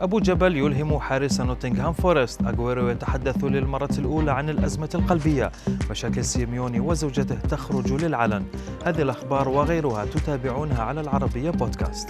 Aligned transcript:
أبو 0.00 0.18
جبل 0.18 0.56
يلهم 0.56 0.98
حارس 0.98 1.40
نوتنغهام 1.40 1.92
فورست. 1.92 2.42
أغويرو 2.42 2.88
يتحدث 2.88 3.44
للمرة 3.44 3.90
الأولى 3.98 4.32
عن 4.32 4.50
الأزمة 4.50 4.90
القلبية. 4.94 5.52
مشاكل 5.90 6.24
سيميوني 6.24 6.80
وزوجته 6.80 7.34
تخرج 7.34 7.92
للعلن. 7.92 8.44
هذه 8.84 9.02
الأخبار 9.02 9.48
وغيرها 9.48 10.04
تتابعونها 10.04 10.82
على 10.82 11.00
العربية 11.00 11.50
بودكاست. 11.50 12.08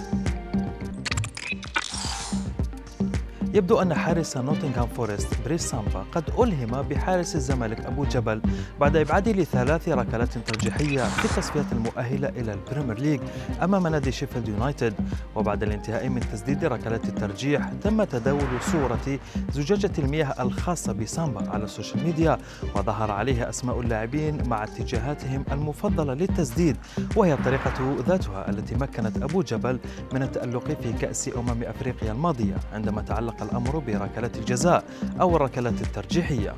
يبدو 3.59 3.81
أن 3.81 3.93
حارس 3.93 4.37
نوتنغهام 4.37 4.87
فورست 4.87 5.27
بريس 5.45 5.61
سامبا 5.61 6.05
قد 6.11 6.23
ألهم 6.39 6.81
بحارس 6.81 7.35
الزمالك 7.35 7.85
أبو 7.85 8.03
جبل 8.03 8.41
بعد 8.79 8.95
إبعاده 8.95 9.31
لثلاث 9.31 9.89
ركلات 9.89 10.37
ترجيحية 10.37 11.03
في 11.03 11.25
التصفيات 11.25 11.65
المؤهلة 11.71 12.29
إلى 12.29 12.53
ال 12.53 12.59
Premier 12.59 12.99
League 12.99 13.19
أمام 13.63 13.87
نادي 13.87 14.11
شيفيلد 14.11 14.47
يونايتد. 14.47 14.93
وبعد 15.35 15.63
الانتهاء 15.63 16.09
من 16.09 16.19
تسديد 16.19 16.65
ركلات 16.65 17.05
الترجيح 17.05 17.69
تم 17.83 18.03
تداول 18.03 18.61
صورة 18.71 19.19
زجاجة 19.51 19.91
المياه 19.99 20.35
الخاصة 20.39 20.93
بسامبا 20.93 21.49
على 21.49 21.63
ال 21.63 21.69
social 21.69 22.03
media 22.03 22.37
وظهر 22.75 23.11
عليها 23.11 23.49
أسماء 23.49 23.79
اللاعبين 23.79 24.47
مع 24.47 24.63
اتجاهاتهم 24.63 25.45
المفضلة 25.51 26.13
للتسديد 26.13 26.77
وهي 27.15 27.33
الطريقة 27.33 27.95
ذاتها 28.07 28.49
التي 28.49 28.75
مكنت 28.75 29.23
أبو 29.23 29.41
جبل 29.41 29.79
من 30.13 30.23
التألق 30.23 30.67
في 30.81 30.93
كأس 30.93 31.29
أمم 31.37 31.63
أفريقيا 31.63 32.11
الماضية. 32.11 32.55
عندما 32.73 33.01
تعلق 33.01 33.43
الأمر 33.49 33.79
بركلات 33.79 34.37
الجزاء 34.37 34.83
أو 35.21 35.35
الركلات 35.35 35.81
الترجيحية. 35.81 36.55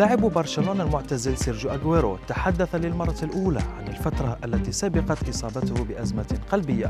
لاعب 0.00 0.20
برشلونة 0.20 0.82
المعتزل 0.82 1.36
سيرجيو 1.36 1.70
أغويرو 1.70 2.18
تحدث 2.28 2.74
للمرة 2.74 3.16
الأولى 3.22 3.60
عن 3.78 3.88
الفترة 3.88 4.38
التي 4.44 4.72
سبقت 4.72 5.28
إصابته 5.28 5.84
بأزمة 5.84 6.38
قلبية. 6.52 6.88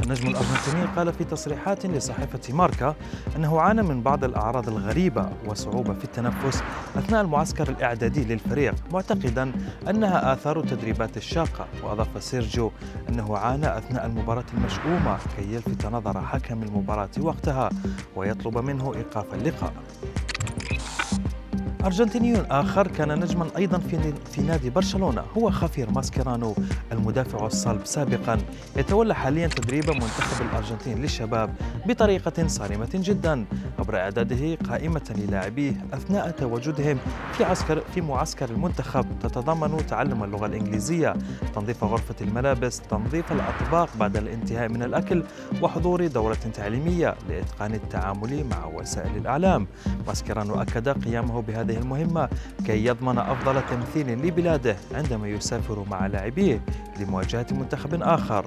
النجم 0.00 0.28
الأرجنتيني 0.28 0.84
قال 0.96 1.12
في 1.12 1.24
تصريحات 1.24 1.86
لصحيفة 1.86 2.54
ماركا 2.54 2.94
أنه 3.36 3.60
عانى 3.60 3.82
من 3.82 4.02
بعض 4.02 4.24
الأعراض 4.24 4.68
الغريبة 4.68 5.30
وصعوبة 5.46 5.94
في 5.94 6.04
التنفس 6.04 6.62
أثناء 6.96 7.22
المعسكر 7.22 7.68
الإعدادي 7.68 8.24
للفريق 8.24 8.74
معتقدا 8.92 9.52
أنها 9.90 10.32
آثار 10.32 10.60
التدريبات 10.60 11.16
الشاقة. 11.16 11.66
وأضاف 11.84 12.22
سيرجيو 12.22 12.72
أنه 13.08 13.36
عانى 13.36 13.78
أثناء 13.78 14.06
المباراة 14.06 14.44
المشؤومة 14.54 15.18
كي 15.36 15.54
يلفت 15.54 15.86
نظر 15.86 16.20
حكم 16.22 16.62
المباراة 16.62 17.10
وقتها 17.20 17.70
ويطلب 18.16 18.58
منه 18.58 18.94
إيقاف 18.94 19.34
اللقاء. 19.34 19.72
أرجنتيني 21.84 22.40
آخر 22.40 22.86
كان 22.86 23.20
نجما 23.20 23.46
أيضا 23.56 23.78
في 23.78 24.12
في 24.32 24.42
نادي 24.42 24.70
برشلونة 24.70 25.22
هو 25.36 25.50
خافير 25.50 25.90
ماسكيرانو 25.90 26.54
المدافع 26.92 27.46
الصلب 27.46 27.86
سابقا. 27.86 28.38
يتولى 28.76 29.14
حاليا 29.14 29.46
تدريب 29.46 29.90
منتخب 29.90 30.46
الأرجنتين 30.46 31.02
للشباب 31.02 31.54
بطريقة 31.86 32.46
صارمة 32.46 32.88
جدا. 32.94 33.44
عبر 33.78 33.96
إعداده 33.96 34.54
قائمة 34.54 35.14
للاعبيه 35.16 35.72
أثناء 35.92 36.30
تواجدهم 36.30 36.98
في 37.32 37.44
عسكر 37.44 37.82
في 37.94 38.00
معسكر 38.00 38.50
المنتخب 38.50 39.06
تتضمن 39.22 39.86
تعلم 39.86 40.24
اللغة 40.24 40.46
الإنجليزية 40.46 41.14
تنظيف 41.54 41.84
غرفة 41.84 42.14
الملابس 42.20 42.80
تنظيف 42.80 43.32
الأطباق 43.32 43.88
بعد 43.96 44.16
الانتهاء 44.16 44.68
من 44.68 44.82
الأكل 44.82 45.24
وحضور 45.62 46.06
دورة 46.06 46.38
تعليمية 46.54 47.14
لإتقان 47.28 47.74
التعامل 47.74 48.44
مع 48.50 48.66
وسائل 48.66 49.16
الإعلام. 49.16 49.66
ماسكيرانو 50.06 50.62
أكد 50.62 50.88
قيامه 50.88 51.42
بهذه 51.42 51.69
هذه 51.70 51.78
المهمة 51.78 52.28
كي 52.66 52.84
يضمن 52.84 53.18
أفضل 53.18 53.62
تمثيل 53.70 54.26
لبلاده 54.26 54.76
عندما 54.94 55.28
يسافر 55.28 55.84
مع 55.90 56.06
لاعبيه 56.06 56.60
لمواجهة 57.00 57.46
منتخب 57.50 58.02
آخر. 58.02 58.46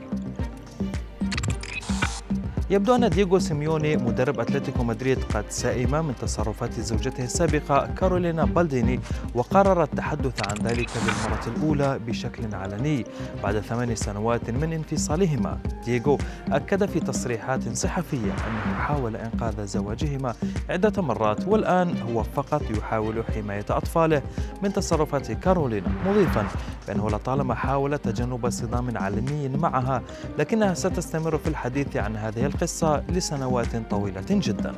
يبدو 2.73 2.95
أن 2.95 3.09
دييغو 3.09 3.39
سيميوني 3.39 3.97
مدرب 3.97 4.39
أتلتيكو 4.39 4.83
مدريد 4.83 5.23
قد 5.23 5.45
سئم 5.49 6.05
من 6.05 6.15
تصرفات 6.21 6.79
زوجته 6.79 7.23
السابقة 7.23 7.87
كارولينا 7.97 8.45
بالديني 8.45 8.99
وقرر 9.35 9.83
التحدث 9.83 10.47
عن 10.47 10.67
ذلك 10.67 10.89
للمرة 10.97 11.43
الأولى 11.47 11.99
بشكل 12.07 12.55
علني. 12.55 13.05
بعد 13.43 13.59
ثمان 13.59 13.95
سنوات 13.95 14.49
من 14.49 14.73
انفصالهما 14.73 15.57
دييغو 15.85 16.17
أكد 16.51 16.85
في 16.85 16.99
تصريحات 16.99 17.77
صحفية 17.77 18.31
أنه 18.31 18.75
حاول 18.75 19.15
إنقاذ 19.15 19.65
زواجهما 19.65 20.33
عدة 20.69 21.01
مرات 21.01 21.47
والآن 21.47 21.97
هو 21.97 22.23
فقط 22.23 22.61
يحاول 22.77 23.23
حماية 23.35 23.65
أطفاله 23.69 24.21
من 24.63 24.73
تصرفات 24.73 25.31
كارولينا. 25.31 25.91
مضيفا 26.05 26.47
بأنه 26.87 27.09
لطالما 27.09 27.55
حاول 27.55 27.97
تجنب 27.97 28.49
صدام 28.49 28.97
علني 28.97 29.49
معها 29.49 30.01
لكنها 30.39 30.73
ستستمر 30.73 31.37
في 31.37 31.47
الحديث 31.47 31.97
عن 31.97 32.15
هذه 32.15 32.45
القصة 32.63 33.03
لسنوات 33.09 33.75
طويلة 33.89 34.25
جدا. 34.29 34.73